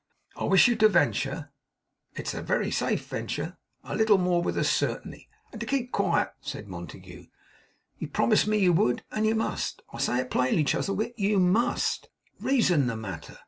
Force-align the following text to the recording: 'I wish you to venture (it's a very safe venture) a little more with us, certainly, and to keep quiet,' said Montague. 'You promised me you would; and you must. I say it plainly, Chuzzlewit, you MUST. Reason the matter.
'I 0.35 0.45
wish 0.45 0.67
you 0.67 0.75
to 0.77 0.89
venture 0.89 1.51
(it's 2.15 2.33
a 2.33 2.41
very 2.41 2.71
safe 2.71 3.05
venture) 3.07 3.59
a 3.83 3.95
little 3.95 4.17
more 4.17 4.41
with 4.41 4.57
us, 4.57 4.67
certainly, 4.67 5.29
and 5.51 5.61
to 5.61 5.67
keep 5.67 5.91
quiet,' 5.91 6.33
said 6.41 6.67
Montague. 6.67 7.27
'You 7.99 8.07
promised 8.07 8.47
me 8.47 8.57
you 8.57 8.73
would; 8.73 9.03
and 9.11 9.27
you 9.27 9.35
must. 9.35 9.83
I 9.93 9.99
say 9.99 10.21
it 10.21 10.31
plainly, 10.31 10.63
Chuzzlewit, 10.63 11.13
you 11.19 11.37
MUST. 11.39 12.09
Reason 12.39 12.87
the 12.87 12.97
matter. 12.97 13.37